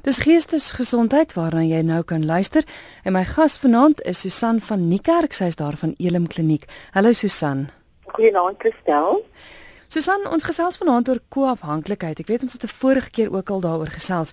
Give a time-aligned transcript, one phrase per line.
[0.00, 2.64] Dis geestesgesondheid waarna jy nou kan luister.
[3.04, 6.64] En my gas vanaand is Susan van Niekerk, sy is daar van Elim Kliniek.
[6.94, 7.66] Hallo Susan.
[8.08, 9.20] Goeienaand Christel.
[9.92, 12.22] Susan, ons gesels vanaand oor koafhanklikheid.
[12.24, 14.32] Ek weet ons het 'n vorige keer ook al daaroor gesels.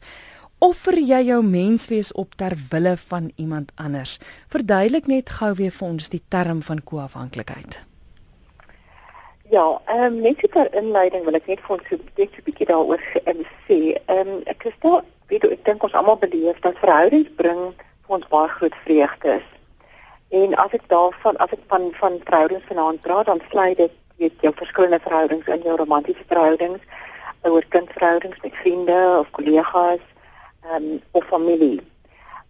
[0.60, 4.20] Offer jy jou menswees op ter wille van iemand anders?
[4.48, 7.82] Verduidelik net gou weer vir ons die term van koafhanklikheid.
[9.50, 13.02] Ja, ehm um, net ter inleiding wil ek net vir ons 'n bietjie daaroor
[13.68, 14.00] sê.
[14.08, 14.64] Ehm um, ek
[15.28, 17.62] weet ek dink ons almal beleef dat verhoudings bring
[18.08, 19.40] vir ons baie groot vreugde.
[20.30, 24.42] En as ek daarvan as ek van van verhoudings vanaand praat, dan sluit dit weet
[24.42, 26.82] jou verskillende verhoudings in jou romantiese verhoudings,
[27.42, 30.04] oor kindverhoudings met vriende of kollegas,
[30.64, 31.82] ehm um, of familie.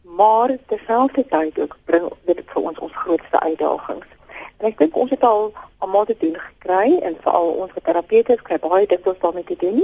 [0.02, 4.05] Maar terselfdertyd ook bring dit vir ons ons grootste uitdagings.
[4.57, 8.57] En ek dink ons het al almal te doen gekry en veral ons terapeute kry
[8.63, 9.83] baie dikwels daarmee te doen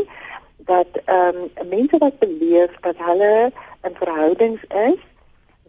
[0.66, 3.52] dat ehm um, mense wat beleef dat hulle
[3.84, 5.02] in verhoudings is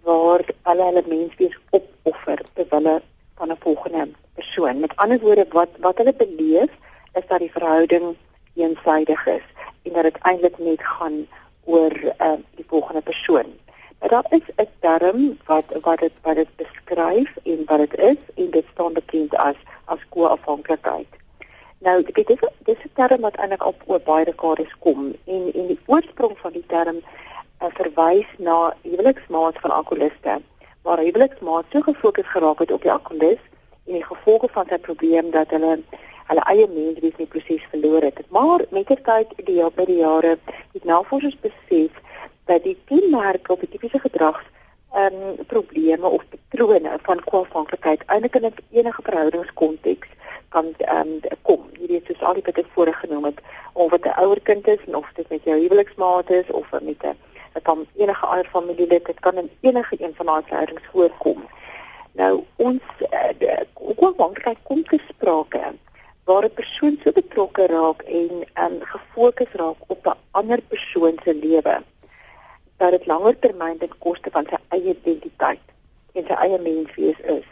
[0.02, 3.02] waar hulle hulle menswees opoffer ter wille
[3.34, 4.80] van 'n volgende persoon.
[4.80, 6.70] Met ander woorde wat wat hulle beleef
[7.12, 8.16] is dat die verhouding
[8.54, 9.46] eensaidig is
[9.82, 11.26] en dat dit eintlik net gaan
[11.64, 13.48] oor ehm uh, die volgende persoon.
[13.98, 18.20] Maar daar is 'n term wat wat dit wat dit beskryf en wat dit is
[18.34, 21.06] en dit staan bekend as as koafhanklikheid.
[21.84, 25.66] Nou dit is dis 'n term wat eintlik op oor baie dekades kom en en
[25.66, 30.40] die oorsprong van die term uh, verwys na huweliksmaat van alkoholiste
[30.82, 33.42] waar huweliksmaat so gefokus geraak het op die alkoholis
[33.86, 35.74] en die gevolge van sy probleem dat hulle
[36.28, 38.24] hulle eie menswees in die proses verloor het.
[38.28, 40.38] Maar met die tyd die jaar by die jare
[40.72, 41.92] het navorsers besef
[42.44, 44.48] dat die kenmerke of die tipiese gedrags
[44.94, 50.08] ehm um, probleme of patrone van kwalifikasie eintlik in enige verhoudingskonteks
[50.54, 51.68] kan ehm um, kom.
[51.80, 53.38] Jy weet soos al die wat ek voorheen genoem het,
[53.72, 57.02] of dit 'n ouer kind is en of dit met jou huweliksmaat is of met
[57.02, 57.16] 'n
[57.62, 61.44] van enige ander familielid, dit kan in enige een van daai verhoudings voorkom.
[62.12, 62.82] Nou ons
[63.94, 65.74] kwalifikasie uh, kom te sprake
[66.24, 71.18] waar 'n persoon so betrokke raak en ehm um, gefokus raak op 'n ander persoon
[71.24, 71.82] se lewe
[72.76, 75.64] dat dit langer termyn ten koste van sy eie identiteit
[76.12, 77.48] en sy eie menswees is.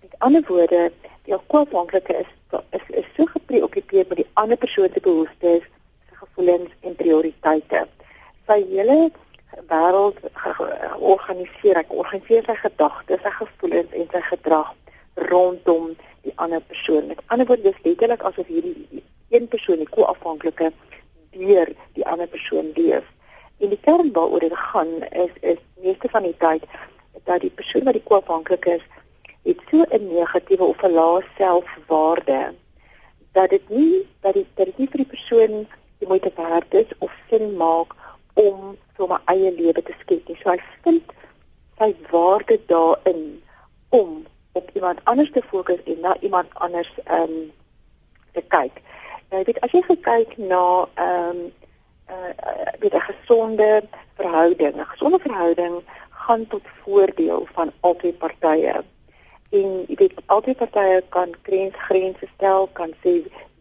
[0.00, 0.92] Met ander woorde,
[1.30, 2.30] die koopwankelike is
[2.74, 5.62] is is so gepreokkupeer met die ander persoon se behoeftes,
[6.08, 7.84] sy gevoelens en prioriteite.
[8.50, 8.96] Sy hele
[9.70, 14.74] wêreld georganiseer, ek organiseer sy gedagtes, sy gevoelens en sy gedrag
[15.30, 15.92] rondom
[16.26, 17.06] die ander persoon.
[17.12, 20.72] Met ander woorde, dis letterlik asof hierdie een persoon, die koafhanklike,
[21.36, 23.06] deur die ander persoon leef.
[23.62, 26.66] En die kern waaroor dit gaan is is meeste van die tyd
[27.28, 28.82] dat die persoon wat die koopafhanklik is,
[29.42, 32.54] het so 'n negatiewe of 'n lae selfwaarde
[33.32, 35.66] dat dit nie dat dit dat dit nie vir die persoon
[35.98, 37.94] die moeite werd is of sin maak
[38.34, 40.38] om so 'n eie lewe te skep nie.
[40.42, 41.02] So hy vind
[41.78, 43.42] sy waarde daarin
[43.88, 47.52] om op iemand anders te fokus en na iemand anders ehm um,
[48.32, 48.80] te kyk.
[49.30, 51.52] Nou, weet as jy kyk na ehm um,
[52.10, 52.32] uh
[52.78, 53.82] weet 'n gesonde
[54.14, 54.74] verhouding.
[54.76, 58.84] 'n Gesonde verhouding gaan tot voordeel van albei partye.
[59.50, 63.14] En jy weet albei partye kan grens grense stel, kan sê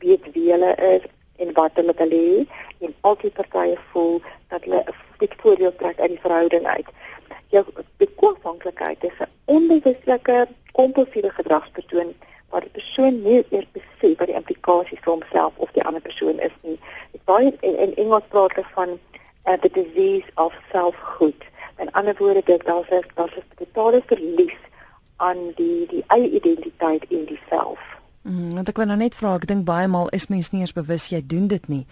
[0.04, 1.08] weet wie hulle is
[1.42, 2.44] en wat hulle wil hê
[2.86, 4.22] en albei partye voel
[4.54, 6.90] dat hulle 'n voordeel trek uit die verhouding uit.
[7.56, 7.66] Jou
[7.98, 12.14] bekoorvanklikheid is 'n onbewuslike kompulsiewe gedragspatroon
[12.50, 16.40] waar die persoon nie eers besef wat die implikasies vir homself of die ander persoon
[16.40, 16.80] is nie.
[17.12, 18.90] Dit baie in, in Engels praat hulle van
[19.48, 21.44] uh, the disease of selfhood.
[21.78, 24.60] In ander woorde, dit daar's 'n daar's 'n totale verlies
[25.20, 27.80] aan die die eie identiteit in diself.
[28.22, 30.76] Mm, want ek wil nou net vra, ek dink baie maal is mens nie eens
[30.76, 31.86] bewus jy doen dit nie.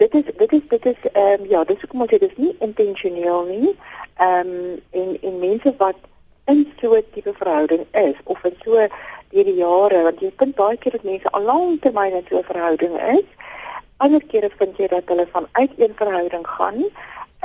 [0.00, 2.54] Dit is dit is dit is ehm um, ja, dis hoekom ons dit is nie
[2.66, 3.74] intentioneel nie.
[4.16, 5.98] Ehm um, en en mense wat
[6.52, 8.86] in so 'n tipe verhouding is of in so
[9.30, 12.38] deur die jare want jy vind baie keer dat mense al lank termyn in so
[12.38, 13.28] 'n verhouding is.
[13.96, 16.78] Ander kere vind jy dat hulle van uit een verhouding gaan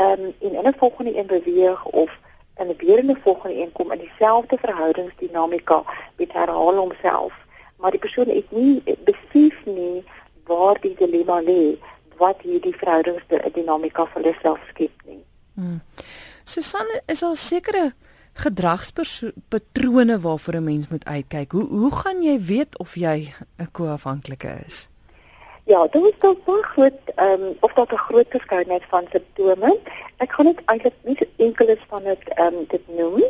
[0.05, 2.11] um, en in 'n volgende een beweeg of
[2.57, 5.83] in 'n weer in 'n volgende een kom in dieselfde verhoudingsdinamika
[6.17, 7.33] met herhaal homself.
[7.77, 10.03] Maar die persoon het nie besef nie
[10.45, 11.77] waar die dilemma lê
[12.17, 15.23] wat hierdie verhoudingsdinamika vir hulle self skep nie.
[15.53, 15.81] Hmm.
[16.43, 17.93] Susanne is al sekere
[18.33, 21.51] gedragspatrone waarvoor 'n mens moet uitkyk.
[21.51, 24.87] Hoe hoe gaan jy weet of jy 'n koafhanklike is?
[25.67, 29.79] Ja, dit is dan baie groot ehm um, of dat 'n groot verskeidenheid van simptome.
[30.17, 33.23] Ek gaan dit eintlik nie enkeles van dit ehm um, dit noem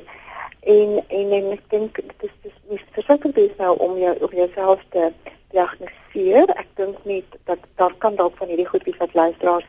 [0.60, 4.32] en en en ek dink dit is dis nie verskriklik is nou om jou op
[4.32, 5.14] jouself te
[5.50, 6.50] diagnoseer.
[6.56, 9.68] Ek dink nie dat daar kan dalk van hierdie goed wees wat luisteraars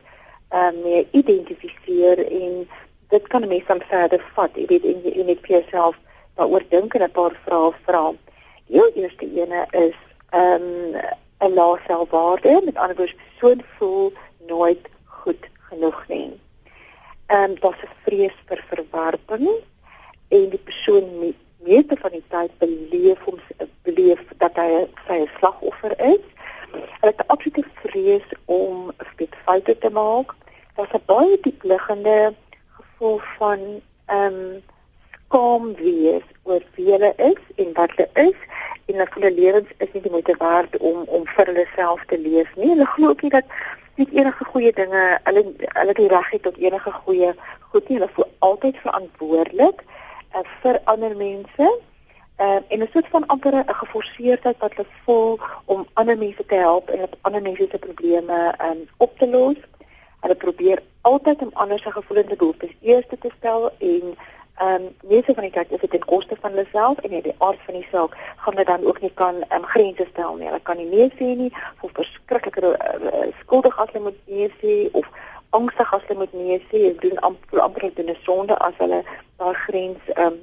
[0.49, 2.67] ehm um, mee identifiseer en
[3.07, 4.51] dit kan 'n mens dan verder vat.
[4.55, 5.95] Jy weet en jy net vir jouself
[6.35, 8.11] daaroor dink en 'n paar vrae vra.
[8.67, 9.95] Die eerste ene is
[10.29, 12.61] ehm um, 'n lae selfwaarde.
[12.65, 14.13] Met ander woorde, persoon voel
[14.47, 16.39] nooit goed genoeg nie.
[17.25, 19.49] Ehm um, daar's 'n vrees vir verwerping
[20.27, 23.39] en die persoon met meeste van die tyd beleef hom
[23.81, 26.23] beleef dat hy sy slagoffer is.
[26.71, 30.35] Hulle het 'n absolute vrees om spesifiek foute te maak.
[30.75, 32.33] Daar's 'n baie diep liggende
[32.77, 33.59] gevoel van
[34.05, 34.63] ehm um,
[35.27, 38.39] skaam wees oor wie hulle is en wat hulle is
[38.87, 42.19] en dat hulle lewens is nie die moeite werd om om vir hulle self te
[42.19, 42.69] leef nie.
[42.69, 43.45] Hulle glo ook nie dat
[43.95, 45.43] nie enige goeie dinge hulle
[45.79, 47.33] hulle die reg het tot enige goeie
[47.69, 47.97] goed nie.
[47.99, 51.71] Hulle voel altyd verantwoordelik uh, vir ander mense.
[52.37, 56.55] Uh, en 'n soort van amper 'n geforseerdheid wat hulle voel om ander mense te
[56.55, 59.57] help en ander mense se probleme um, op te los.
[60.21, 64.17] Hulle probeer altyd om ander se gevoelens en behoeftes eers te stel en
[64.57, 67.35] ehm um, meeste van die tyd is dit ten koste van hulle self en die
[67.37, 70.47] aard van die saak gaan hulle dan ook nie kan ehm um, grense stel nie.
[70.47, 71.51] Hulle kan nie nee sê nie
[71.81, 75.09] of verskriklik uh, skuldig as hulle moet nee sê of
[75.49, 79.03] angstig as hulle moet nee sê en doen amper amper in 'n sonde as hulle
[79.37, 80.39] daar grens ehm um,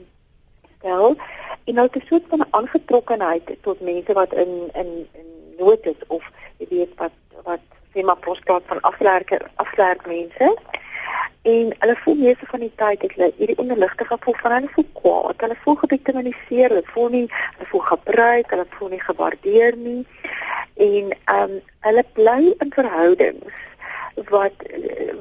[0.78, 1.16] stel.
[1.64, 5.28] En nou 'n soort van aangetrokkenheid tot mense wat in in in
[5.58, 10.54] nood is of jy weet wat wat sê maar prospraat van afleerker afleerk mense
[11.42, 14.88] en hulle voel meeste van die tyd het hulle hierdie onderligte gevoel van hulle voel
[15.00, 20.02] kwaad, hulle voel geviktimiseer, hulle voel nie hulle voel gebruik, hulle voel nie gewaardeer nie.
[20.74, 23.62] En ehm um, hulle bly in verhoudings
[24.30, 24.62] wat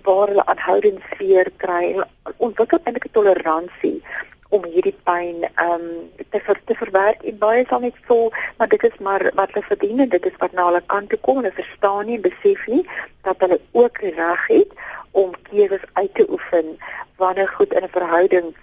[0.03, 3.97] waar hulle aanhoudend seer kry en ontwikkel eintlik 'n toleransie
[4.53, 5.85] om hierdie pyn ehm um,
[6.33, 9.65] te ver, te verwerk en baie sal net voel maar dit is maar wat hulle
[9.69, 12.67] verdien en dit is wat na hulle kant toe kom hulle verstaan nie en besef
[12.73, 12.83] nie
[13.27, 14.77] dat hulle ook reg het
[15.23, 16.77] om keuses uit te oefen
[17.21, 18.55] wanneer goed in 'n verhouding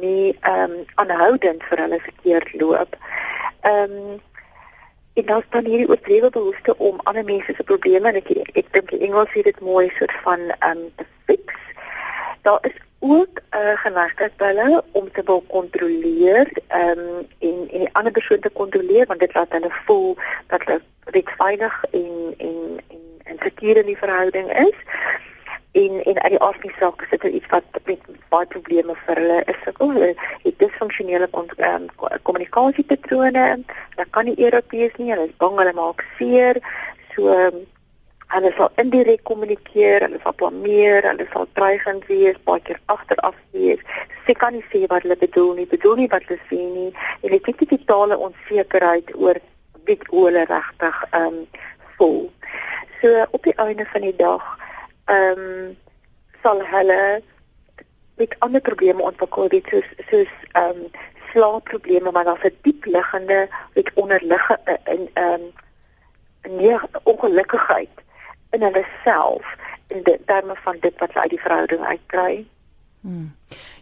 [0.00, 2.96] nie ehm um, aanhoudend vir hulle verkeerd loop.
[3.60, 4.20] Ehm um,
[5.18, 8.90] en dan staan hierdie oortrewe behoefte om ander mense se probleme en ek ek dink
[8.90, 11.54] die Engels sê dit mooi soort van ehm um, fix.
[12.42, 17.92] Daar is ook uh, by hulle om te wil kontroleer ehm um, en en die
[17.92, 20.16] ander persoon te kontroleer want dit laat hulle voel
[20.46, 24.78] dat hulle regveilig en en en en seker in die verhouding is.
[25.72, 29.62] En en uit die afspraak is dit iets wat met baie probleme vir hulle is.
[29.64, 31.86] Sukkel hulle het disfunksionele ehm,
[32.22, 33.46] kommunikasiepatrone.
[33.94, 35.10] Hulle kan nie Europees nie.
[35.12, 36.60] Hulle is bang hulle maak seer.
[37.14, 37.66] So um,
[38.28, 43.80] hulle sal indirek kommunikeer, hulle sal blameer, hulle sal dreigend wees, baie keer agteraf wees.
[44.26, 46.90] Sy kan nie sê wat hulle bedoel nie, bedoel nie wat hulle sê nie.
[47.22, 49.40] En dit is 'n totale onsekerheid oor
[49.84, 51.46] wie hulle regtig ehm um,
[51.96, 52.30] voel.
[53.00, 54.44] So op die einde van die dag
[55.06, 55.76] ehm um,
[56.42, 57.22] sal hulle
[58.16, 60.90] met ander probleme ontwikkel, dit soos soos ehm um,
[61.32, 65.52] slaapprobleme, maar daar's 'n diep liggende, weet onderliggende in ehm um,
[66.58, 67.90] nee ongelukkigheid
[68.50, 69.56] in hulle self
[69.88, 72.46] in die terme van dit wat hulle uit die verhouding uitkry.
[73.00, 73.30] Hmm.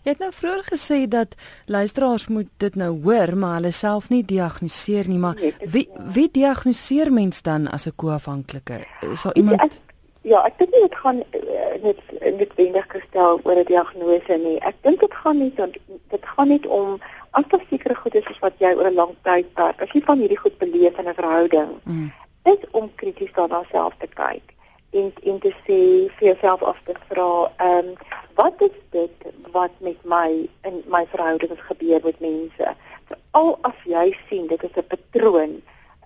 [0.05, 1.35] Jy het nou vroeër gesê dat
[1.73, 6.29] luisteraars moet dit nou hoor, maar hulle self nie diagnoseer nie, maar nee, wie wie
[6.33, 8.85] diagnoseer mens dan as 'n koafhanklike?
[9.15, 9.81] Sal iemand Ja, ek,
[10.23, 11.99] ja, ek dink dit gaan uh, net
[12.39, 14.59] net wendig gestel oor 'n diagnose nie.
[14.61, 15.73] Ek dink dit gaan nie dan
[16.09, 19.83] dit gaan nie om aantal sekere goedes soos wat jy oor 'n lang tyd werk.
[19.83, 22.13] As jy van hierdie goed beleef in 'n verhouding, hmm.
[22.45, 24.56] is om krities daarna self te kyk
[25.01, 25.81] en en te sê
[26.19, 27.31] vir jouself af te vra,
[27.69, 27.95] ehm um,
[28.41, 30.29] wat is dit wat met my
[30.69, 32.75] in my verhoudings gebeur met mense?
[33.09, 35.57] Veral as jy sien dit is 'n patroon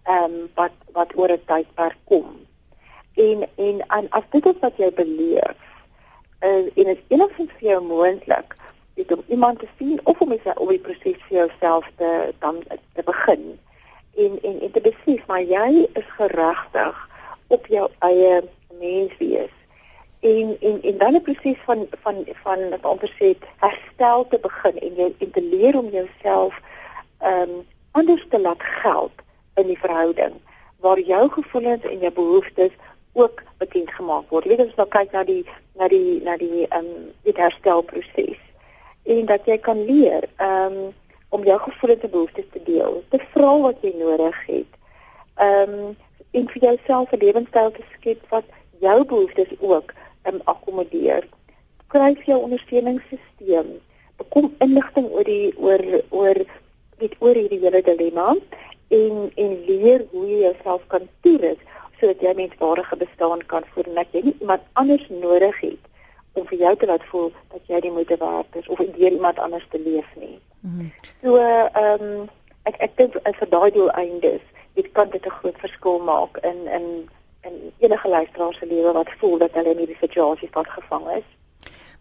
[0.05, 2.29] ehm um, wat wat oor 'n tydperk kom.
[3.15, 5.61] En en en as dit is wat jy beleef,
[6.41, 8.57] uh, en is enigstens vir jou moontlik
[8.95, 12.63] dit om iemand te sien of om iets op die proses vir jouself te dan
[12.95, 13.45] te begin
[14.17, 17.07] en en en te besef maar jy is geregtig
[17.57, 18.41] op jou eie
[18.81, 19.55] mens wees
[20.21, 24.77] en en en dan 'n proses van van van wat amper sê herstel te begin
[24.79, 26.61] en jy en te leer om jouself
[27.19, 29.13] ehm um, anders te laat geld
[29.55, 30.35] in die verhouding
[30.81, 32.71] waar jou gevoelens en jou behoeftes
[33.13, 34.45] ook bekend gemaak word.
[34.45, 35.45] Jy weet ons nou kyk na die
[35.75, 38.41] na die na die ehm um, die herstelproses
[39.03, 40.95] en dat jy kan leer ehm um,
[41.29, 44.79] om jou gevoelens en behoeftes te deel, te vra wat jy nodig het.
[45.37, 45.97] Ehm um,
[46.31, 48.45] en vir jouself 'n lewenstyl te skep wat
[48.81, 49.93] jou behoeftes ook
[50.29, 51.29] um, akkommodeer.
[51.89, 53.79] Skryf jou ondersteuningssisteem.
[54.21, 56.43] Bekom inligting oor die oor oor
[57.01, 58.35] weet oor hierdie hele dilemma
[58.89, 61.61] en en leer hoe jy jouself kan toerus
[62.01, 65.89] sodat jy menswaardige bestaan kan voer en dat jy nie iemand anders nodig het
[66.39, 69.39] om vir jou te laat voel dat jy die moeite werd is of deur iemand
[69.39, 70.39] anders te leef nie.
[70.61, 70.93] Mm -hmm.
[71.23, 72.29] So ehm um,
[72.63, 74.45] ek ek dink vir daai doel eindes,
[74.75, 77.09] dit kan dit 'n groot verskil maak in in
[77.43, 81.25] in enige luisteraar se lewe wat voel dat hulle in hierdie situasie vasgevang is.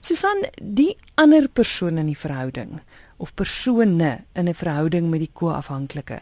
[0.00, 2.80] Susan, die ander persoon in die verhouding
[3.16, 6.20] of persone in 'n verhouding met die ko-afhanklike,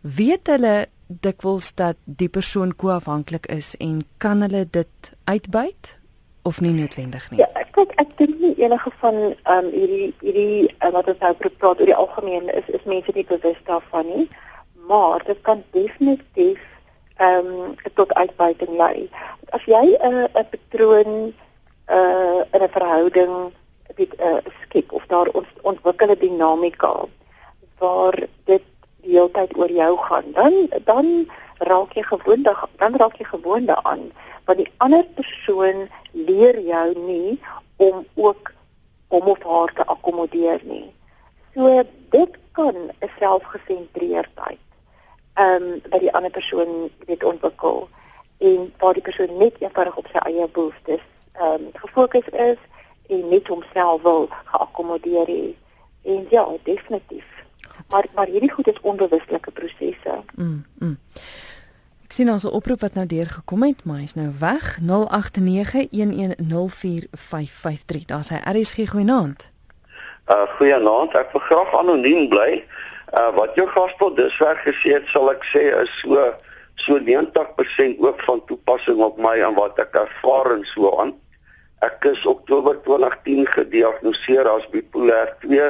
[0.00, 5.98] weet hulle dikwels dat die persoon ko-afhanklik is en kan hulle dit uitbuit
[6.42, 7.38] of nie noodwendig nie?
[7.38, 11.32] Ja, kyk, ek dink nie enige van ehm um, hierdie hierdie uh, wat ons nou
[11.40, 14.26] praat oor die algemeen is is mense nie bewus daarvan nie,
[14.88, 16.62] maar dit kan definitief
[17.16, 19.10] ehm um, tot uitbuiting lei.
[19.50, 21.34] As jy 'n uh, 'n patroon
[21.88, 23.52] uh in 'n verhouding
[23.96, 26.94] weet uh skep of daar ons ontwikkel 'n dinamika
[27.78, 28.62] waar dit
[29.02, 30.54] die hele tyd oor jou gaan dan
[30.84, 31.06] dan
[31.58, 34.10] raak jy gewoonte dan raak jy gewoonte aan
[34.44, 37.40] want die ander persoon leer jou nie
[37.76, 38.52] om ook
[39.08, 40.90] om of haar te akkommodeer nie
[41.54, 44.63] so dit kan 'n selfgesentreerdheid
[45.34, 47.88] ehm um, by die ander persoon weet ontwikkel
[48.38, 52.60] en waar die persoon net eenvoudig op sy eie behoeftes ehm um, gefokus is
[53.08, 55.56] en net homself wil geakkommodeer het.
[56.02, 57.24] En ja, definitief.
[57.88, 60.22] Maar maar hierdie goed is onbewuslike prosesse.
[60.34, 60.64] Mm.
[60.78, 60.98] mm.
[62.04, 64.78] Ek sien ons oproep wat nou deur gekom het, maar hy's nou weg.
[64.80, 64.86] 0891104553.
[68.06, 68.38] Daar's hy.
[68.44, 69.50] RSG goeienaand.
[70.28, 71.14] Uh goeienaand.
[71.18, 72.64] Ek wil graag anoniem bly.
[73.14, 76.32] Uh wat jou gas tot dusver gesê het, sal ek sê is so
[76.82, 81.12] so 90% ook van toepassing op my en wat ek ervaar en so aan.
[81.86, 85.68] Ek is Oktober 2010 gediagnoseer as bipolêr 2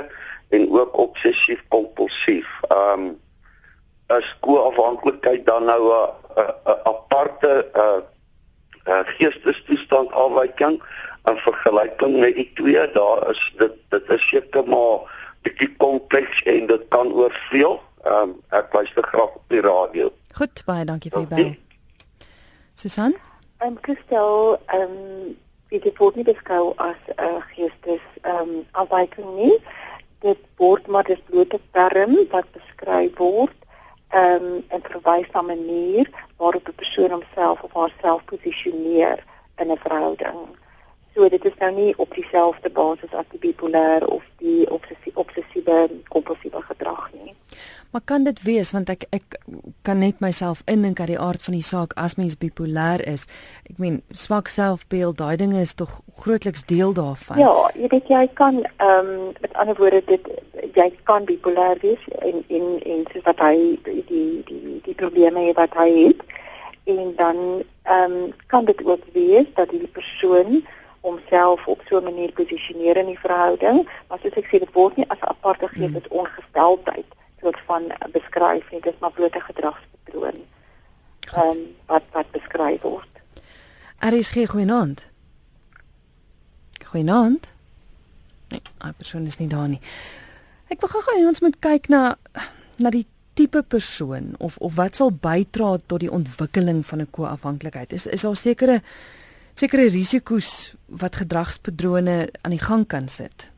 [0.57, 2.49] en ook obsessief kompulsief.
[2.73, 3.13] Um
[4.13, 8.03] is koafhanklikheid dan nou 'n aparte 'n
[8.89, 10.81] 'n geestestoestand afwyking
[11.29, 12.93] in vergelyking met die twee.
[12.93, 17.79] Daar is dit dit is seker maar bietjie kompleks en dit kan oorveel.
[18.05, 20.11] Um ek luister graag op die radio.
[20.35, 21.55] Goed, baie dankie vir die bel.
[22.75, 23.15] Susan?
[23.63, 25.37] Ehm um, Christel, ehm um,
[25.71, 29.59] dit word nie beskou as 'n uh, geestes ehm um, afwyking nie.
[30.21, 33.57] Dit word maar dis blote term wat beskryf word
[34.11, 39.25] ehm um, en verwys na 'n manier waarop 'n persoon homself of haarself posisioneer
[39.57, 40.41] in 'n verhouding.
[41.15, 44.67] So dit is nou nie op dieselfde basis as die bipolêr of die
[45.15, 47.35] obsessiewe kompulsiewe gedrag nie.
[47.95, 49.37] Maar kan dit wees want ek ek
[49.87, 53.29] kan net myself indink aan die aard van die saak as mens bipolêr is.
[53.71, 57.39] Ek meen swak selfbeeld, daai dinge is tog grootliks deel daarvan.
[57.39, 60.27] Ja, jy weet jy kan ehm um, met ander woorde dit
[60.75, 63.55] jy kan bipolêr wees en en en soos wat hy
[63.87, 66.27] die die die, die probleme het wat hy het
[66.91, 67.39] en dan
[67.85, 70.65] ehm um, kan dit ook wees dat die persoon
[71.05, 74.97] homself op so 'n manier posisioneer in die verhouding, maar soos ek sê dit word
[74.97, 76.19] nie as 'n aparte gees hmm.
[76.19, 77.09] ongesteldheid
[77.41, 77.83] soort van
[78.13, 80.39] beskryf nie, dis maar blote gedragspatroon.
[81.33, 83.13] Ehm um, wat wat beskryf word.
[83.99, 85.07] RSG goeienaand.
[86.85, 87.53] Goeienaand.
[88.49, 89.81] Nee, hy persoon is nie daar nie.
[90.73, 92.17] Ek wil gou-gou ons moet kyk na
[92.77, 97.93] na die tipe persoon of of wat sal bydra tot die ontwikkeling van 'n koafhanklikheid.
[97.93, 98.83] Is is daar sekere
[99.55, 103.51] sekere risiko's wat gedragspatrone aan die gang kan sit?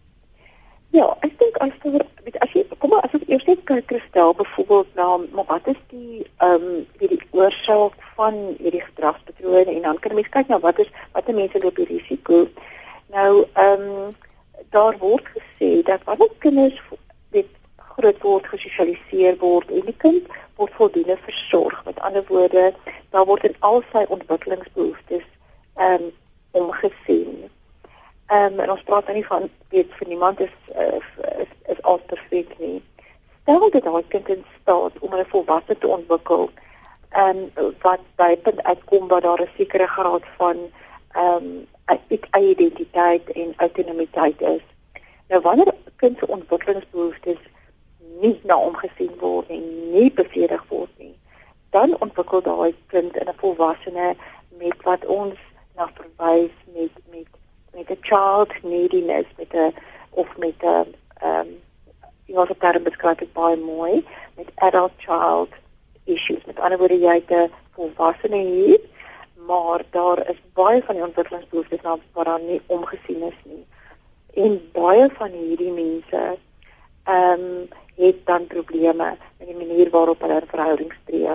[0.96, 2.00] Ja, ek dink as jy
[2.42, 5.80] as jy kom maar as jy eers net kyk kristel byvoorbeeld na maar wat is
[5.92, 10.60] die ehm um, die, die oorsaak van hierdie gedragspatrone en dan kan mens kyk na
[10.64, 12.46] wat is wat mense loop die risiko.
[13.12, 14.16] Nou ehm um,
[14.70, 16.80] daar word gesê dat wanneer kinders
[17.36, 17.48] dit
[17.96, 21.84] groot word gesosialiseer word en die kind word voldoende versorg.
[21.84, 22.72] Met ander woorde,
[23.10, 25.24] daar word in al sy ontwikkelingsbehoeftes
[25.76, 26.12] ehm um,
[26.50, 27.50] omgesien.
[28.26, 31.00] Ehm um, en ons praat nie van weet vir niemand is uh,
[31.42, 32.82] is is al perfek nie.
[33.42, 36.50] Stel dit daai kind in staat om 'n volwasse te ontwikkel
[37.10, 40.56] en um, wat by punt uitkom waar daar 'n sekere graad van
[41.12, 42.00] ehm um,
[42.40, 44.64] identiteit en autonomiteit is.
[45.28, 47.38] Nou wanneer kind se ontwikkelingsbehoeftes
[48.20, 51.14] nie na omgesien word en nie bevredig word nie,
[51.70, 54.16] dan ontwikkel daai kind in 'n volwassene
[54.58, 55.38] met wat ons
[55.76, 57.28] na verwys met met
[57.72, 59.74] met 'n child neediness met 'n
[60.10, 61.64] of met 'n ehm um,
[62.26, 64.04] Engelse term beskryf dit baie mooi
[64.36, 65.52] met adult child
[66.04, 66.44] issues.
[66.44, 68.80] Met ander woorde jy het 'n volwassene hier,
[69.46, 73.64] maar daar is baie van die ontwikkelingsbehoeftes nou wat daar nie omgesien is nie.
[74.34, 76.38] En baie van hierdie mense
[77.04, 81.28] ehm um, het dan probleme met die manier waarop hulle verhoudings tree.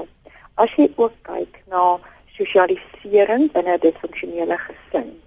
[0.53, 2.00] As jy ook kyk na
[2.41, 5.21] sosialisering binne 'n disfunksionele gesin,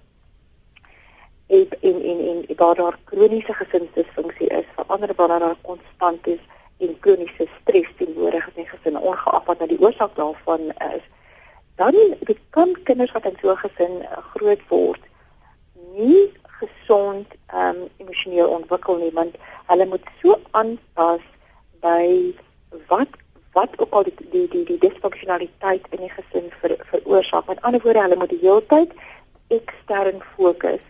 [1.47, 6.43] en en en en waar daar kroniese gesinsdisfunksie is, verander waar daar konstant is
[6.79, 11.05] en kroniese stres teenwoordig in die gesin ongeag wat nou die oorsaak daarvan is.
[11.75, 11.95] Dan
[12.51, 15.03] kan kinders wat in so 'n gesin uh, groot word
[15.95, 19.37] nie gesond um, emosioneel ontwikkel nie want
[19.71, 21.23] hulle moet so aanpas
[21.85, 22.35] by
[22.91, 23.11] wat
[23.55, 27.47] wat ook al die die die, die disfunksionaliteit in die gesin ver, veroorsaak.
[27.47, 28.93] Met ander woorde, hulle moet die hele tyd
[29.55, 30.83] ekstern fokus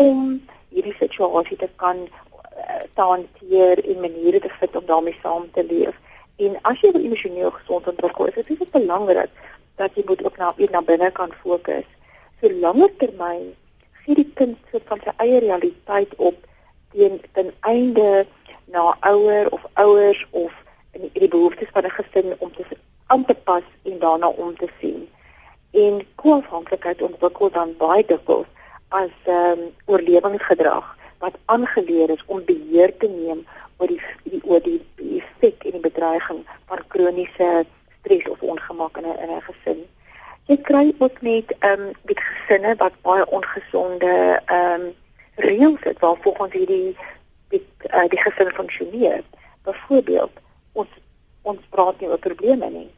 [0.00, 0.40] om
[0.72, 5.64] hierdie situasie te kan uh, te hanteer en maniere te vind om daarmee saam te
[5.68, 5.96] leef.
[6.38, 9.46] En as jy emosioneel gesond ontwikkel, is dit baie belangrik
[9.78, 11.86] dat jy moet ook na iets na binne kan fokus.
[12.40, 13.52] So langer termyn
[14.04, 16.38] gee die kind so van sy eie realiteit op
[16.94, 18.26] teen ten einde
[18.72, 20.54] na ouer of ouers of
[21.00, 22.64] die, die behoeftes van 'n gesin om te
[23.06, 25.08] aan te pas en daarna om te sien.
[25.70, 28.46] En koafhanklikheid ontwikkel dan baie dikwels
[28.88, 34.62] as ehm um, oorlewingsgedrag wat aangeleer is om beheer te neem oor die, die oor
[34.62, 34.80] die
[35.18, 37.64] effek en die bedreiging van kroniese
[38.00, 39.80] stres of ongemak in 'n in 'n gesin.
[40.46, 44.94] Jy kry ook net ehm um, met gesinne wat baie ongesonde ehm um,
[45.34, 46.96] reëls het waar volgens hierdie
[47.48, 49.22] die uh, die gesin funksioneer.
[49.62, 50.30] Byvoorbeeld
[50.82, 51.00] ons
[51.48, 52.88] ons praat nie oor probleme nie.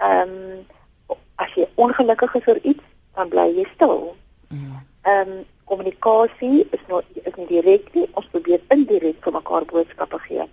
[0.00, 2.84] Ehm um, as jy ongelukkig is oor iets,
[3.16, 4.14] dan bly jy stil.
[4.48, 8.06] Mm ehm um, kommunikasie is nou is nie direk nie.
[8.18, 10.46] Ons probeer indirek vir mekaar boodskappe gee.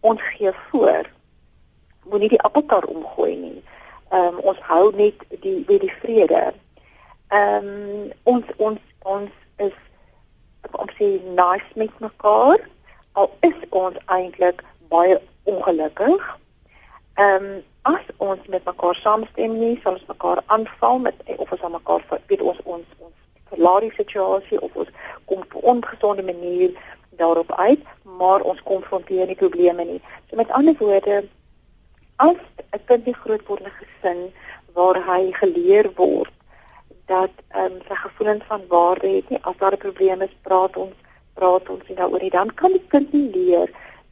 [0.00, 1.10] Ons gee voor.
[2.10, 3.62] Moenie die appelkar omgooi nie.
[4.10, 6.42] Ehm um, ons hou net die wie die vrede.
[7.28, 8.80] Ehm um, ons ons
[9.14, 9.30] ons
[9.68, 9.78] is
[10.72, 12.66] ons sê nice met mekaar
[13.12, 16.38] al is ons eintlik baie ongelukkig.
[17.14, 21.62] Ehm um, as ons met mekaar saamstem nie, sal ons mekaar aanval met of ons
[21.62, 23.16] aan mekaar weet ons ons ons
[23.48, 24.90] verlaat die situasie of ons
[25.24, 26.70] kom op 'n ongesonde manier
[27.10, 30.00] daarop uit, maar ons konfronteer nie probleme nie.
[30.28, 31.24] So met ander woorde,
[32.16, 32.40] as
[32.76, 34.20] 'n kind nie groot word in 'n gesin
[34.74, 36.32] waar hy geleer word
[37.06, 40.76] dat ehm um, sy gevoelens van waarde het nie as daar 'n probleem is, praat
[40.76, 40.96] ons
[41.34, 43.68] praat ons nie daaroor nie, dan kan die kind nie leer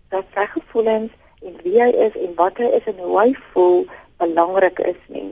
[0.09, 3.87] dat sy gevoelens en wie hy is en wat hy is en hoe hy voel
[4.18, 5.31] belangrik is nie.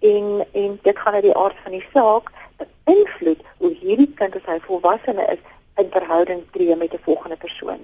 [0.00, 4.48] En en dit gaan uit die aard van die saak beïnvloed hoe hierdie kind as
[4.48, 5.42] hy volwassene is
[5.80, 7.80] in verhouding tree met 'n volgende persoon.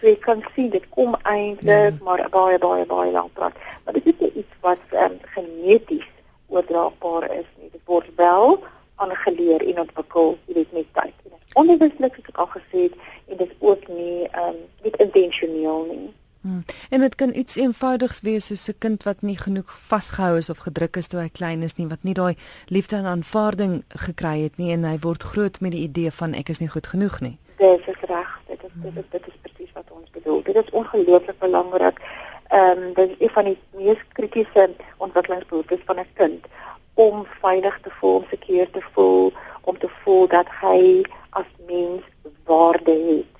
[0.00, 2.04] So jy kan sien dit kom eintlik ja.
[2.04, 3.54] maar baie baie baie lank praat.
[3.84, 6.08] Maar dit is iets wat um, geneties
[6.46, 7.70] oordraagbaar is nie.
[7.70, 8.62] Dit word wel
[9.04, 11.14] aangeleer en ontwikkel, jy weet met tyd.
[11.60, 12.88] Onbewuslik het ek al gesê
[13.28, 16.10] en dit is ook nie ehm um, nie intentioneel nie.
[16.42, 16.64] Hmm.
[16.90, 20.58] En dit kan iets eenvoudigs wees soos 'n kind wat nie genoeg vasgehou is of
[20.58, 22.36] gedruk is toe hy klein is nie, wat nie daai
[22.66, 26.48] liefde en aanvaarding gekry het nie en hy word groot met die idee van ek
[26.48, 27.38] is nie goed genoeg nie.
[27.56, 28.40] Dis is reg.
[28.46, 30.42] Dit is dit is dit is presies wat ons bedoel.
[30.42, 32.00] Dit is ongelooflik belangrik.
[32.48, 36.46] Ehm um, dit is een van die mees kritiese ontwikkelingsbehoeftes van 'n kind
[36.94, 42.02] om veilig te voel, om seker te voel, om te voel dat hy as mens
[42.44, 43.34] waarde het.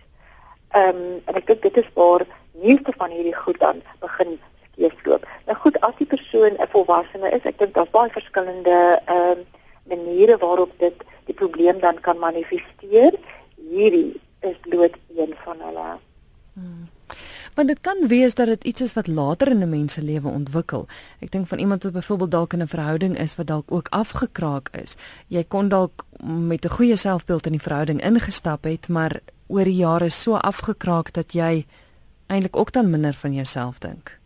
[0.73, 2.25] Ehm um, en ek dink dit is waar
[2.63, 4.39] meeste van hierdie goed dan begin
[4.73, 5.27] skeefloop.
[5.47, 9.45] Nou goed, as die persoon 'n volwassene is, ek dink daar's baie verskillende ehm uh,
[9.85, 13.13] maniere waarop dit die probleem dan kan manifesteer.
[13.57, 15.99] Hierdie is bloot een van hulle.
[16.53, 16.89] Hmm.
[17.55, 20.29] Want dit kan wees dat dit iets is wat later in 'n mens se lewe
[20.29, 20.87] ontwikkel.
[21.21, 24.69] Ek dink van iemand wat byvoorbeeld dalk in 'n verhouding is wat dalk ook afgekraak
[24.83, 24.97] is.
[25.27, 29.75] Jy kon dalk met 'n goeie selfbeeld in die verhouding ingestap het, maar oor die
[29.75, 31.67] jare so afgekraak dat jy
[32.27, 34.19] eintlik ook dan minder van jouself dink.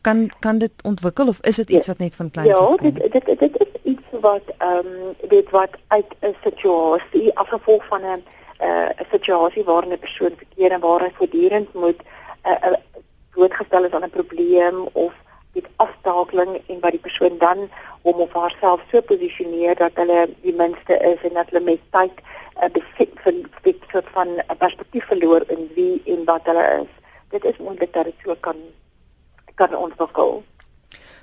[0.00, 2.86] Kan kan dit ontwikkel of is dit iets wat net van kleins af kom?
[2.86, 7.86] Ja, dit dit dit is iets wat ehm um, dit wat uit 'n situasie afgevolg
[7.86, 8.22] van 'n
[8.60, 12.00] 'n uh, situasie waarin 'n persoon verkeer en waar hy voortdurend moet
[12.46, 12.76] uh, uh,
[13.30, 15.12] blootgestel is aan 'n probleem of
[15.52, 17.68] dit aftakeling en wat die persoon dan
[18.02, 22.14] hom of haarself so posisioneer dat hulle die minste is en dat hulle met tyd
[22.16, 22.22] 'n
[22.64, 23.34] uh, besef van
[24.12, 26.90] van 'n perspektief verloor in wie en wat hulle is
[27.30, 28.56] dit is moontlik dat dit so kan
[29.54, 30.42] kan ontwikkel.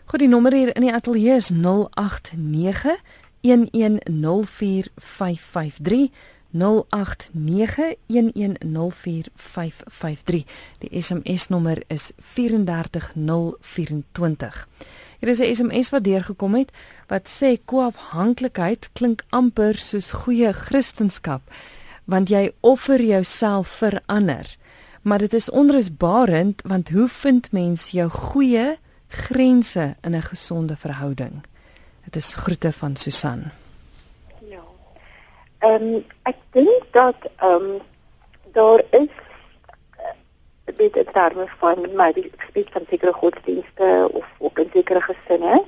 [0.06, 3.02] Goed, die nommer hier in die ateljee is 089
[3.42, 6.10] 1104553
[6.60, 6.66] 089110453
[10.78, 14.68] Die SMS nommer is 34024.
[15.20, 16.72] Hier is 'n SMS wat deurgekom het
[17.08, 21.42] wat sê koafhanklikheid klink amper soos goeie kristendom
[22.06, 24.58] want jy offer jouself vir ander.
[25.02, 31.44] Maar dit is onrusbarend want hoe vind mens jou goeie grense in 'n gesonde verhouding?
[32.04, 33.52] Dit is groete van Susan.
[35.68, 37.80] Ehm um, ek dink dat ehm um,
[38.56, 39.10] daar is
[40.78, 45.64] dit in terme van my spesifiek van sekere godsdienste of ook in sekere gesinne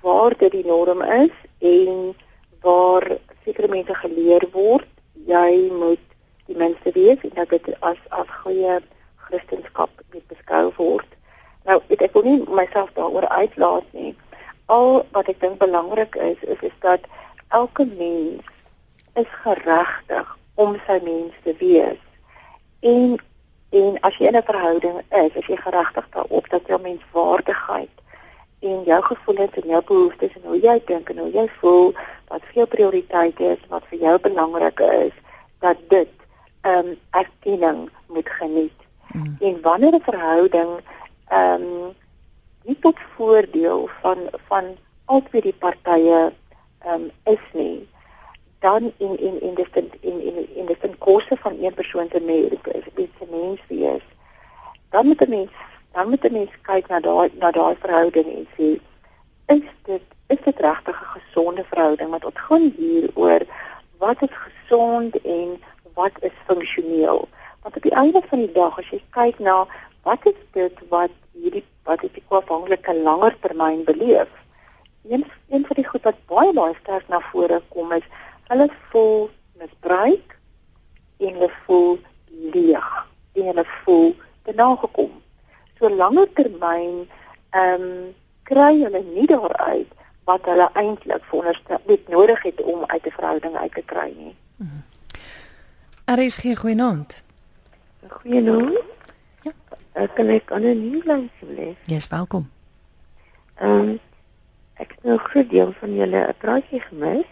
[0.00, 2.14] waar dit die norm is en
[2.60, 3.06] waar
[3.44, 4.86] sekere mense geleer word
[5.26, 6.04] jy moet
[6.46, 8.76] die mense wees en dat dit as as goeie
[9.28, 11.08] kristendom moet beskou word.
[11.64, 14.14] Nou ek ek wil nie myself daaroor uitlaat nie.
[14.66, 17.10] Al wat ek dink belangrik is is is dat
[17.48, 18.54] elke mens
[19.22, 22.02] is geregtig om sy mens te wees.
[22.80, 23.18] En
[23.70, 27.90] En as jy in 'n verhouding is, is jy geregtig daarop dat jou menswaardigheid
[28.60, 31.92] en jou gevoelens en jou behoeftes en hoe jy dink en hoe jy voel,
[32.28, 35.12] wat vir jou prioriteit is, wat vir jou belangrik is,
[35.60, 36.08] dat dit
[36.60, 38.80] ehm um, erkenning moet geniet.
[39.12, 39.36] Mm.
[39.40, 40.80] En wanneer 'n verhouding
[41.28, 41.94] ehm um,
[42.64, 46.32] nie tot voordeel van van albei die partye
[46.78, 47.88] ehm um, is nie,
[48.58, 52.08] dan in in in dis in in in in dis 'n koste van een persoon
[52.08, 52.20] te
[52.94, 54.02] dit se mens wees.
[54.90, 55.50] Dan moet 'n mens
[55.92, 58.80] dan moet 'n mens kyk na daai na daai verhouding en sê
[59.46, 63.42] is dit is dit regtig 'n gesonde verhouding wat ons gaan hier oor
[63.98, 65.62] wat is gesond en
[65.94, 67.28] wat is funksioneel?
[67.62, 69.66] Want op die einde van die dag as jy kyk na
[70.02, 74.28] wat is dit wat hierdie wat is die kwaafanglike langer termyn beleef
[75.08, 78.06] een een van die goed wat baie baie sterk na vore kom is
[78.48, 80.38] hulle voel misbruik
[81.18, 81.98] en hulle voel
[82.52, 82.90] leeg
[83.32, 85.12] en hulle voel te nagekom.
[85.78, 87.06] So langer termyn
[87.50, 88.14] ehm um,
[88.48, 89.90] kry hulle nie daaruit
[90.28, 94.34] wat hulle eintlik veronderstel het nodig het om uit 'n verhouding uit te kry nie.
[94.56, 94.80] Mhm.
[96.04, 97.06] Er is geen goeie naam.
[98.08, 98.72] Goeie naam?
[99.42, 99.52] Ja.
[99.92, 101.76] Ek kan ek anoniem bly asseblief.
[101.84, 102.50] Jy's welkom.
[103.54, 104.00] Ehm um,
[104.74, 107.26] ek het nou groot deel van julle 'n praatjie gemis.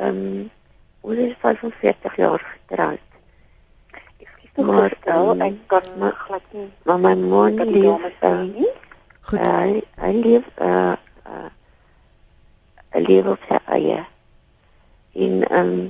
[0.00, 0.50] Ehm um,
[1.00, 3.00] ons is 45 jaar getroud.
[4.20, 6.68] Ek maar stel um, ek kan my glad nie.
[6.88, 8.06] Maar my man leef
[8.54, 8.70] nie.
[9.28, 9.40] Goed.
[9.40, 10.96] Hy hy leef uh
[11.28, 11.50] uh
[12.96, 13.98] hy leef op sy eie.
[15.26, 15.84] En ehm um,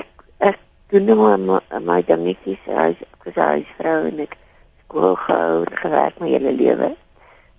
[0.00, 0.10] ek
[0.50, 0.58] ek
[0.90, 4.34] doen nou maar my dingetjies as as hy vrou en ek
[4.82, 6.90] skool gehou en gewerk my hele lewe.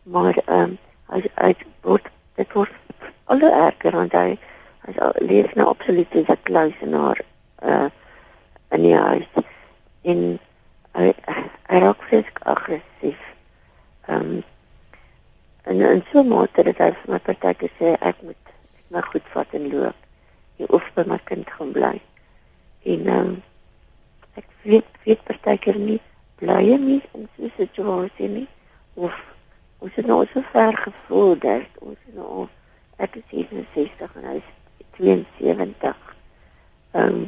[0.03, 0.77] Maar ehm um,
[1.15, 1.55] hy hy
[1.87, 4.35] word dit word al erger want hy
[4.89, 4.99] is
[5.31, 7.21] leef nou absoluut soos 'n kluisenaar
[7.61, 7.89] uh
[8.69, 9.27] in die huis
[10.01, 10.39] en
[10.93, 11.13] hy,
[11.69, 13.21] hy raak fisiek aggressief.
[14.07, 14.43] Ehm um,
[15.69, 18.53] en in so 'n mate dat hy vir my partykeer sê ek moet
[18.89, 19.95] my goed vat en loop.
[20.57, 22.01] Jy hoef by my kind gaan bly.
[22.83, 23.43] En ehm um,
[24.35, 26.01] ek weet weet partykeer nie
[26.39, 28.47] bly jy nie in so 'n situasie nie
[28.95, 29.13] of
[29.79, 32.47] ons het nou so ver gevoel dat ons nou
[32.97, 34.49] ek is 67 en hy's
[34.99, 35.95] 1972.
[36.91, 37.25] Ehm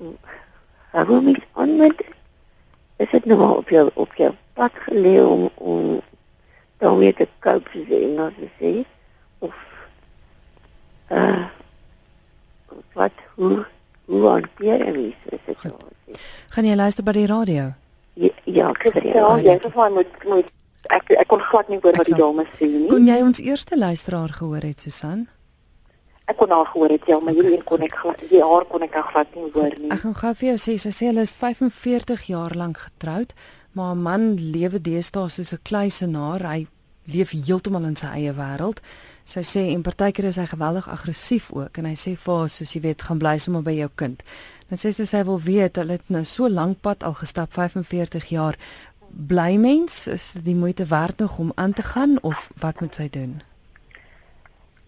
[0.00, 0.16] um,
[0.90, 2.04] hou my aan met
[2.96, 6.00] is dit nou maar op jou op jou pad geleë om om
[6.78, 8.72] daarmee te cope soos die Engelse sê
[9.38, 9.54] of
[11.08, 11.46] uh
[12.92, 13.66] wat hoe
[14.10, 16.16] hoe hanteer jy die situasie?
[16.54, 17.70] Gaan jy luister by die radio?
[18.20, 20.54] Ja, ja ek sê ja, jy sê vir my moet moet
[20.96, 22.88] ek ek kon glad nie hoor wat die dames sê nie.
[22.90, 25.28] Kon jy ons eerste luisteraar gehoor het Susan?
[26.30, 27.96] Ek kon haar gehoor het ja, maar hierdie een kon ek
[28.30, 29.90] die haar kon ek glad nie hoor nie.
[29.94, 33.34] Ek gaan gou vir jou sê sy sê hulle is 45 jaar lank getroud,
[33.74, 36.42] maar 'n man lewe deesdae soos 'n kluisenaar.
[36.46, 36.66] Hy
[37.04, 38.80] leef heeltemal in sy eie wêreld.
[39.24, 42.74] Sy sê en partykeer is hy geweldig aggressief ook en hy sê vir haar soos
[42.74, 44.22] jy weet, gaan bly sommer by jou kind.
[44.68, 48.30] Dan sê sy sy wil weet, hulle het nou so lank pad al gestap, 45
[48.30, 48.58] jaar.
[49.10, 52.94] Bly mens, is dit die moeite werd nog om aan te gaan of wat moet
[52.94, 53.40] sy doen?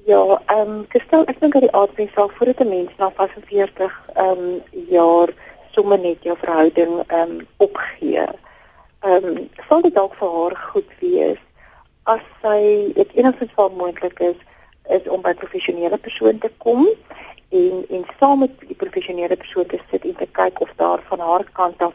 [0.04, 3.92] Ja, ehm um, gestel ek dink dat die aardmens sal voordat 'n mens na 45
[4.14, 5.28] ehm um, jaar
[5.70, 8.24] sommer net jou verhouding ehm um, opgee.
[9.00, 11.38] Ehm um, sal dit dalk vir haar goed wees
[12.02, 14.40] as sy dit enigstens wel moontlik is
[14.88, 16.88] is om by 'n professionele persoon te kom
[17.48, 21.20] en en saam met die professionele persoon te sit en te kyk of daar van
[21.20, 21.94] haar kant af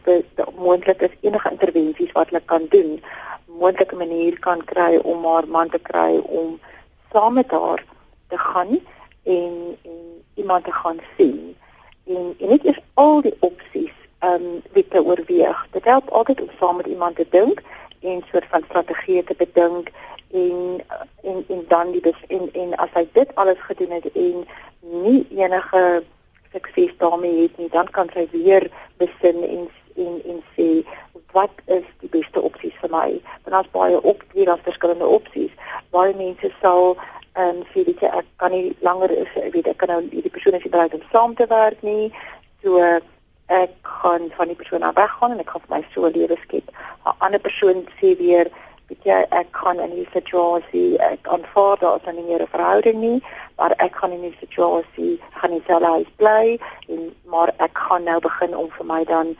[0.56, 3.02] moontlik is enige intervensies wat hulle kan doen,
[3.46, 6.60] moontlike manier kan kry om haar man te kry om
[7.12, 7.84] saam met haar
[8.28, 8.78] te gaan
[9.22, 11.56] en en iemand te gaan sien
[12.06, 15.66] en en net eers al die opsies ehm um, weet te oorweeg.
[15.70, 17.62] Dit help altyd om saam met iemand te dink
[18.00, 19.90] en soort van strategieë te bedink
[20.30, 20.80] en
[21.22, 24.46] en en dan die en en as hy dit alles gedoen het en
[24.80, 26.02] nie enige
[26.52, 29.68] sukses daarmee het nie, dan kan hy weer besin en
[30.06, 30.68] en en sê
[31.36, 33.08] wat is die beste opsies vir my?
[33.42, 35.52] Want daar's baie op daar's verskillende opsies.
[35.90, 36.96] Baie mense sal
[37.38, 40.34] ehm um, sê dit ek kan nie langer is ek weet ek kan nou die
[40.34, 42.12] persoon is nie bereid om saam te werk nie.
[42.62, 42.80] So
[43.48, 46.72] ek gaan van die persoon af weggaan en ek gaan vir my so lewe skep.
[47.06, 48.50] 'n Ander persoon sê weer
[48.88, 52.54] weet jy ek kan in hierdie situasie ek aanvaar daar is nou nie meer 'n
[52.54, 53.20] verhouding nie
[53.58, 56.58] maar ek gaan in hierdie situasie gaan nie self huis bly
[56.88, 59.36] en maar ek gaan nou begin om vir my dan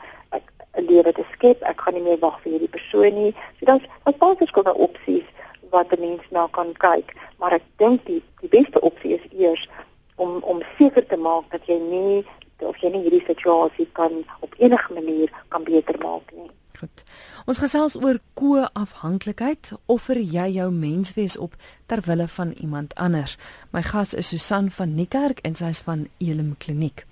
[0.79, 3.81] 'n lewe te skep ek gaan nie meer wag vir hierdie persoon nie so dan
[4.05, 5.27] wat baie verskillende opsies
[5.75, 9.67] wat 'n mens nou kan kyk maar ek dink die die beste opsie is eers
[10.15, 12.25] om om seker te maak dat jy nie
[12.71, 17.01] of jy nie hierdie situasie kan op enige manier kan beter maak nie Goed.
[17.43, 19.73] Ons gesels oor ko-afhanklikheid.
[19.91, 21.57] Offer jy jou menswees op
[21.91, 23.35] ter wille van iemand anders?
[23.75, 27.03] My gas is Susan van Niekerk en sy is van Elim Kliniek.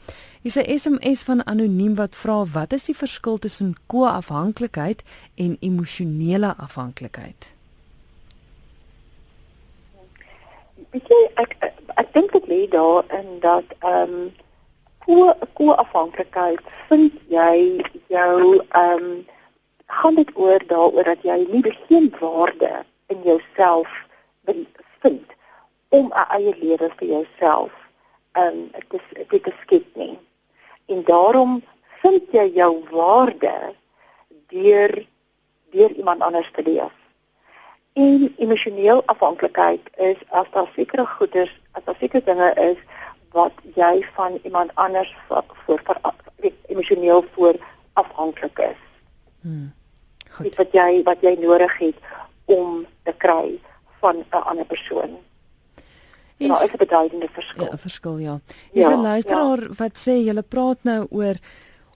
[0.48, 5.04] Hier is 'n SMS van anoniem wat vra wat is die verskil tussen ko-afhanklikheid
[5.36, 7.54] en emosionele afhanklikheid?
[10.90, 14.32] Ek ek, ek dink dit lê daar in dat ehm
[15.08, 19.26] um, ko-afhanklikheid vind jy jou ehm um,
[19.86, 24.06] gaan dit oor daaroor dat jy nie geen waarde in jouself
[25.00, 25.28] vind
[25.90, 27.72] om 'n eie lewe vir jouself
[28.32, 30.18] um te te te skep nie.
[30.88, 31.64] En daarom
[32.02, 33.76] vind jy jou waarde
[34.48, 35.08] deur
[35.72, 36.94] deur iemand anders te leef.
[37.94, 42.78] En emosioneel afhanklikheid is as daar sekere goeders, as daar sekere dinge is
[43.32, 46.00] wat jy van iemand anders voor, voor
[46.68, 47.56] emosioneel voor
[47.94, 48.80] afhanklik is.
[49.42, 49.74] Hmm.
[50.30, 50.56] Goed.
[50.56, 51.96] wat jy wat jy nodig het
[52.46, 53.60] om te kry
[54.00, 55.18] van 'n ander persoon.
[56.38, 57.66] Is, nou, is 'n beduidende verskil.
[57.66, 58.40] Ja, 'n verskil ja.
[58.74, 59.74] Dis ja, 'n luisteraar ja.
[59.78, 61.36] wat sê jy praat nou oor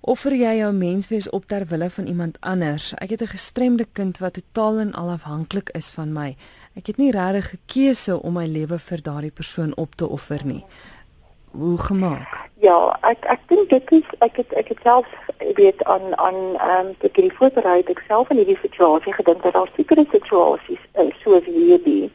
[0.01, 2.93] offer jy jou menswees op ter wille van iemand anders.
[2.97, 6.35] Ek het 'n gestremde kind wat totaal en al afhanklik is van my.
[6.75, 10.65] Ek het nie regtig gekeuse om my lewe vir daardie persoon op te offer nie
[11.51, 12.49] hoe gemaak?
[12.59, 15.07] Ja, ek ek dink dit is ek het ek het self
[15.57, 19.43] weet aan aan ehm um, ek het die voorberei ek self in hierdie situasie gedink
[19.43, 22.11] dat daar sekere situasies is soos hierdie.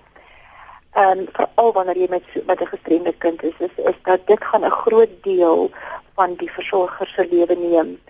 [0.96, 4.44] Ehm um, veral wanneer jy met met 'n gestremde kind is, is is dat dit
[4.44, 5.70] gaan 'n groot deel
[6.14, 8.00] van die versorger se lewe neem.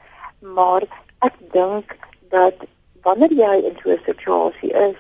[0.41, 0.83] Maar
[1.19, 1.97] ek dink
[2.31, 2.55] dat
[3.03, 4.99] wanneer jy in so 'n situasie is,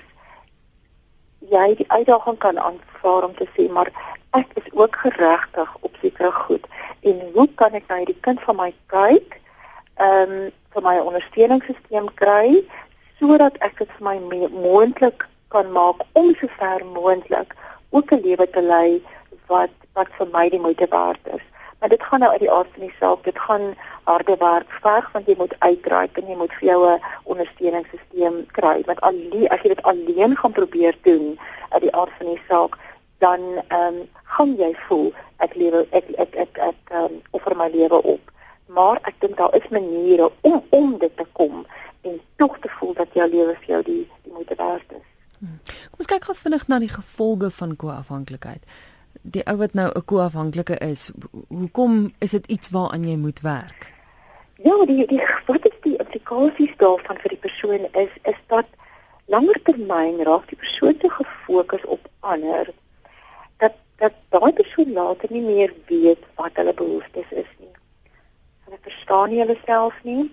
[1.51, 3.91] jy die uitdaging kan aanvaar om te sê maar
[4.39, 6.65] ek is ook geregtig op sekere goed
[7.01, 9.39] en hoe kan ek nou hierdie kind van my kyk
[9.97, 12.65] ehm um, vir my ondersteuningssisteem kry
[13.21, 17.55] sodat ek dit vir my moontlik kan maak om so ver moontlik
[17.97, 19.03] ook 'n lewe te lei
[19.47, 21.45] wat wat vir my die moeite werd is.
[21.79, 25.13] Maar dit gaan nou uit die aard van die saak, dit gaan harde werk verg
[25.13, 28.83] want jy moet uitreik en jy moet vir jou 'n ondersteuningssisteem kry.
[28.87, 29.17] Want al
[29.49, 32.79] as jy dit alleen gaan probeer doen uit die aard van die saak,
[33.19, 37.57] dan ehm um, gaan jy voel ek lewe ek ek ek ek ehm um, offer
[37.57, 38.33] my lewe op.
[38.67, 41.67] Maar ek dink daar is maniere om om dit te kom
[42.01, 45.16] en tog te voel dat jou lewe vir jou die die moeite werd is.
[45.39, 45.59] Hmm.
[45.91, 48.63] Kom ons kyk gou vinnig na die gevolge van ko-afhanklikheid.
[49.23, 51.11] Die ou wat nou 'n ko-afhanklike is,
[51.49, 53.93] hoekom is dit iets waaraan jy moet werk?
[54.65, 58.67] Ja, die die wat is die implikasies daarvan vir die persoon is is dat
[59.27, 62.73] langer termyn raak die persoon te gefokus op ander
[63.99, 67.73] dat daai persoon later nie meer weet wat hulle behoeftes is nie.
[68.67, 70.25] Hulle verstaan nie hulle self nie.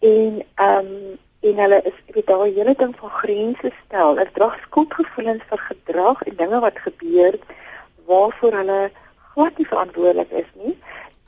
[0.00, 4.12] En ehm um, en hulle is weet daai hele ding van grense stel.
[4.14, 7.38] Hulle dra skuldgevoelens vir gedrag en dinge wat gebeur
[8.10, 8.80] waarvoor hulle
[9.32, 10.74] glad nie verantwoordelik is nie.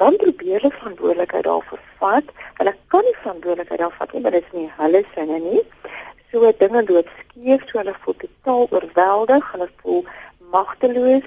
[0.03, 2.31] Dan probeer hulle verantwoordelikheid daarvoor vat.
[2.61, 5.64] Hulle kan nie verantwoordelikheid daarvoor vat nie, want dit is nie hulle sinne nie.
[6.31, 10.05] So dinge loop skeef, so hulle voel totaal oorweldig, hulle voel
[10.50, 11.22] magteloos.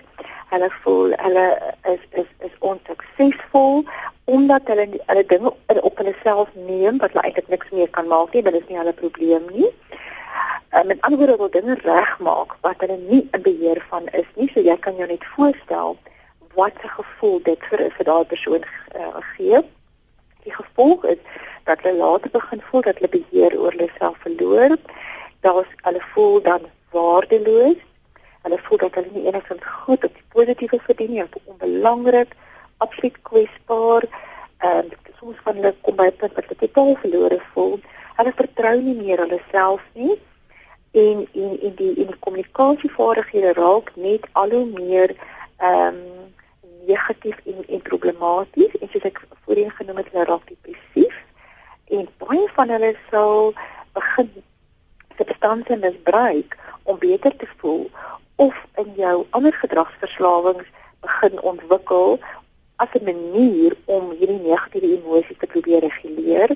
[0.50, 1.46] Hulle voel hulle
[1.94, 3.84] is is is onsuksesvol
[4.24, 5.52] omdat hulle hulle dinge
[5.82, 8.80] op hulle self neem wat hulle eintlik niks meer kan maak nie, dit is nie
[8.80, 9.72] hulle probleem nie.
[10.72, 14.50] Uh, met ander woorde wil dinge regmaak wat hulle nie in beheer van is nie.
[14.54, 15.98] So jy kan jou net voorstel
[16.60, 18.64] wat 'n gevoel dit vir vir daardie persoon
[18.96, 19.62] uh, gee.
[20.44, 21.22] Die gevolg is
[21.64, 24.78] dat hulle later begin voel dat hulle beheer oor hulle self verloor.
[25.42, 27.87] Daar's hulle voel dan waardeloos
[28.48, 32.32] Hulle voel dat hulle nie enigstens goed of positiewe verdien nie, of onbelangrik,
[32.78, 34.08] absoluut kwesbaar.
[34.58, 37.80] ehm um, soms van hulle kom by 'n punt wat hulle totaal verlore voel.
[38.18, 40.16] Hulle vertrou nie meer hulle self nie
[40.92, 45.16] en en en die en die kommunikasievaardighede raak net al hoe meer
[45.58, 46.02] ehm um,
[46.88, 51.18] negatief en en problematies en soos ek voorheen genoem het, hulle raak depressief
[51.98, 53.54] en baie van hulle sal
[54.00, 54.32] begin
[55.18, 57.90] substansie misbruik om beter te voel
[58.38, 60.68] of in jou ander gedragsverslawings
[61.02, 62.20] begin ontwikkel
[62.76, 66.50] as 'n manier om hierdie negatiewe emosies te probeer reguleer.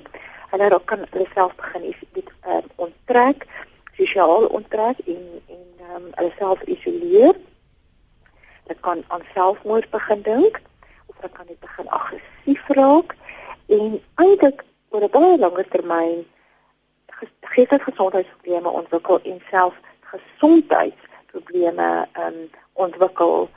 [0.50, 3.46] Hulle raak kan hulle self begin dit um, onttrek,
[3.96, 5.22] sosiaal onttrek en
[5.54, 7.34] en um, hulle self isoleer.
[8.66, 10.60] Dit kan aan selfmoord begin dink
[11.06, 13.16] of dit kan net begin aggressief raak
[13.66, 16.26] en eintlik oor 'n baie langer termyn
[17.08, 19.74] geestelike gesondheidsprobleme ontwikkel en self
[21.32, 23.48] gesondheidsprobleme um, ontwikkel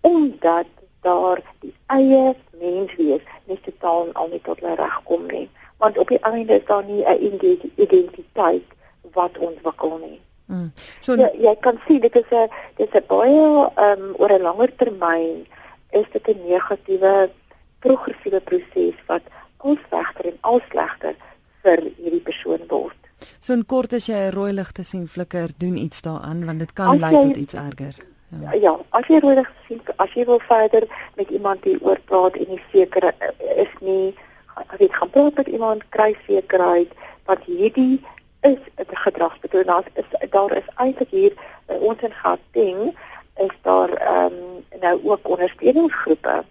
[0.00, 0.66] omdat
[1.00, 6.08] daar die eie mens wees net totaal al nie tot reg kom nie want op
[6.08, 7.38] die einde is daar nie 'n
[7.76, 8.66] identiteit
[9.12, 10.20] wat ontwikkel nie.
[10.46, 10.72] Mm.
[11.00, 14.32] So ja, jy kan sien dit is 'n dit is 'n baie ehm um, oor
[14.32, 15.46] 'n langer termyn
[15.90, 17.30] is dit 'n negatiewe
[17.78, 19.22] progressiewe proses wat
[19.56, 21.14] al slegter en al slegter
[21.62, 22.97] vir hierdie persoon word.
[23.40, 26.72] So in kort as jy 'n rooi ligte sien flikker, doen iets daaraan want dit
[26.72, 27.96] kan lei tot iets erger.
[28.28, 28.52] Ja.
[28.52, 30.84] ja, as jy rooi ligte sien, as jy wil verder
[31.16, 33.12] met iemand hier oor praat en nie seker
[33.56, 34.14] is nie,
[34.54, 36.92] as jy gaan praat met iemand, kry sekerheid
[37.24, 38.04] dat hierdie
[38.40, 39.84] is 'n gedragspatroon.
[39.94, 41.32] Is daar is eintlik hier
[41.66, 42.94] by ons in Gauteng
[43.38, 46.44] is daar ehm um, nou ook ondersteuningsgroepe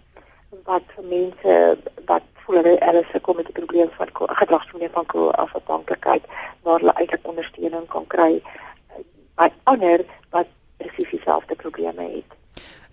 [0.64, 4.08] wat vir mense wat voel hulle hulle sukkel met die probleem van
[4.40, 5.06] gedragsprobleem van
[5.44, 6.24] afhanklikheid
[6.64, 9.02] waar hulle eintlik ondersteuning kan kry eh,
[9.36, 10.48] by ander wat
[10.80, 12.36] presies dieselfde probleme het.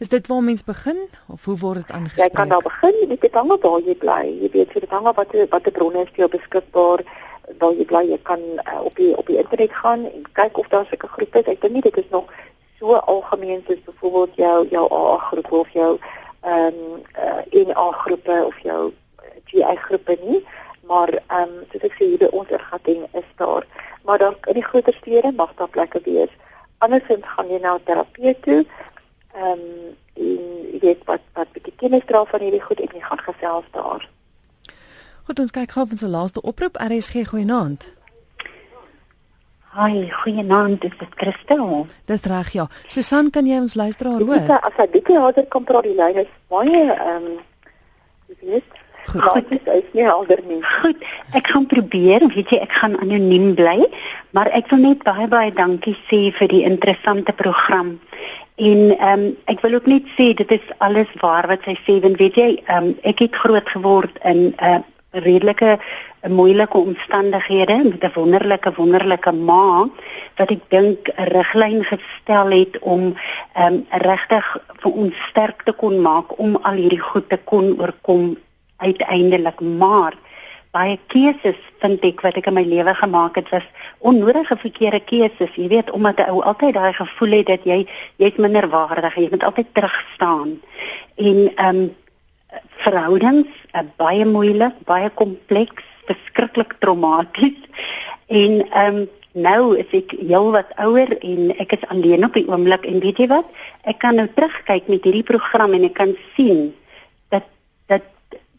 [0.04, 1.00] Is dit waar mens begin
[1.32, 2.32] of hoe word dit aangespreek?
[2.32, 4.24] Jy kan daar begin, jy weet dan waar jy bly.
[4.42, 7.06] Jy weet vir dan wat wat die bronne is vir jou beskikbaar
[7.62, 8.04] waar jy bly.
[8.10, 11.40] Jy kan uh, op die op die internet gaan en kyk of daar sulke groepe
[11.40, 11.48] is.
[11.56, 12.28] Ek dink nie dit is nog
[12.80, 15.92] so algemeen soos byvoorbeeld jou jou AA groep of jou
[16.44, 18.92] ehm um, uh, in AA groepe of jou
[19.50, 20.42] GI groepe nie,
[20.88, 23.66] maar ehm um, soos ek sê hier by ons ergatting is daar,
[24.06, 26.34] maar dan in die groter stede mag daar plekke wees.
[26.78, 28.66] Andersins gaan jy na 'n terapeut toe.
[29.34, 33.02] Ehm um, en jy weet wat wat bietjie kennis dra van hierdie goed en jy
[33.02, 34.10] gaan gesels daar.
[35.26, 37.94] Goed, ons kyk gou van so laaste oproep RSG goeienaand.
[39.76, 41.86] Hi, goeienaand, dit is Christel.
[42.06, 42.68] Dis reg ja.
[42.88, 44.54] Susan, kan jy ons luisteraar hoor?
[44.62, 47.28] As ek bietjie harder kan praat, die lyn is baie ehm um,
[48.30, 50.62] jy weet Goed, dit is nie helder nie.
[50.64, 51.04] Goed,
[51.38, 53.86] ek gaan probeer, weet jy, ek gaan anoniem bly,
[54.36, 57.96] maar ek wil net baie baie dankie sê vir die interessante program.
[58.56, 62.00] En ehm um, ek wil ook net sê dit is alles waar wat sy sê,
[62.04, 64.84] want weet jy, ehm um, ek het groot geword in 'n uh,
[65.16, 65.78] redelike
[66.28, 69.88] moeilike omstandighede met 'n wonderlike wonderlike ma
[70.36, 73.16] wat ek dink 'n riglyn gestel het om
[73.54, 77.76] ehm um, regtig vir ons sterk te kon maak om al hierdie goed te kon
[77.80, 78.38] oorkom
[78.78, 80.16] uiteindelik maar
[80.76, 83.68] baie keuses vind ek wat ek in my lewe gemaak het was
[84.04, 85.54] onnodige verkeerde keuses.
[85.56, 89.28] Jy weet omdat 'n ou altyd daai gevoel het dat jy jy's minder waardig jy
[89.32, 90.60] moet altyd terug staan.
[91.16, 91.96] En ehm um,
[92.84, 97.60] verhoudings uh, baie moeilik baie kompleks beskiklik traumaties.
[98.28, 102.48] En ehm um, nou is ek heel wat ouer en ek is alleen op die
[102.48, 102.86] oomblik.
[102.86, 103.46] En weet jy wat?
[103.84, 106.74] Ek kan nou terugkyk met hierdie program en ek kan sien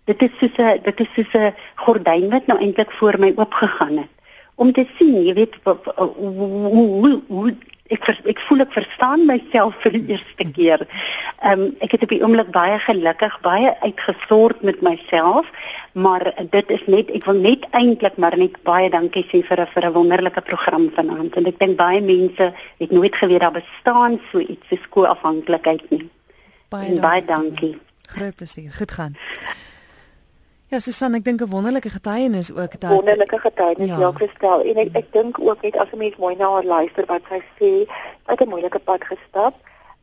[0.07, 3.97] dit is soos 'n dit is soos 'n gordyn wat nou eintlik voor my oopgegaan
[4.03, 4.14] het
[4.55, 7.55] om te sien jy weet hoe hoe
[7.95, 10.83] ek ek voel ek verstaan myself vir die eerste keer.
[11.42, 15.51] Ehm um, ek het op die oomblik baie gelukkig, baie uitgesort met myself,
[15.95, 19.71] maar dit is net ek wil net eintlik maar net baie dankie sê vir 'n
[19.75, 24.21] vir 'n wonderlike program vanaand en ek dink baie mense het nooit geweet daar bestaan
[24.31, 26.11] so iets so skoolafhanklikheid nie.
[26.69, 27.01] Baie dankie.
[27.01, 27.79] baie dankie.
[28.09, 28.73] Groot plesier.
[28.73, 29.14] Goed gaan.
[30.69, 34.77] Ja, Susan, ek dink 'n wonderlike getuienis ook dat wonderlike getuienis ja, ja Christel en
[34.77, 37.71] ek ek dink ook net as 'n mens mooi na haar luister wat sy sê,
[38.27, 39.55] het 'n moeilike pad gestap.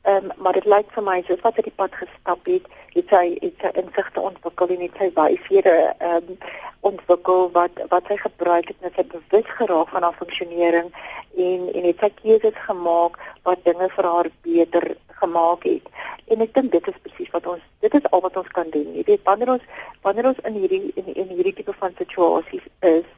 [0.03, 3.07] Ehm um, maar dit lyk vir my soos wat sy die pad gestap het, het
[3.09, 6.37] sy het sy insigte ontwikkel en het sy wyshede ehm um,
[6.79, 10.91] ontwikkel wat wat sy gebruik het net sy bewus geraak van haar funksionering
[11.35, 15.87] en en het sy keuses gemaak wat dinge vir haar beter gemaak het.
[16.31, 18.93] En ek dink dit is presies wat ons dit is al wat ons kan doen.
[18.95, 19.65] Jy weet wanneer ons
[20.01, 23.09] wanneer ons in hierdie in, in hierdie tipe van situasies is,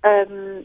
[0.00, 0.62] ehm um,